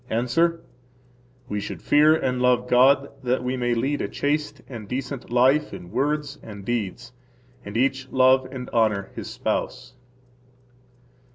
–Answer: 0.09 0.63
We 1.47 1.59
should 1.59 1.79
fear 1.83 2.15
and 2.15 2.41
love 2.41 2.67
God 2.67 3.11
that 3.21 3.43
we 3.43 3.55
may 3.55 3.75
lead 3.75 4.01
a 4.01 4.07
chaste 4.07 4.61
and 4.67 4.87
decent 4.87 5.29
life 5.29 5.75
in 5.75 5.91
words 5.91 6.39
and 6.41 6.65
deeds, 6.65 7.13
and 7.63 7.77
each 7.77 8.09
love 8.09 8.47
and 8.51 8.67
honor 8.73 9.11
his 9.13 9.29
spouse. 9.29 9.93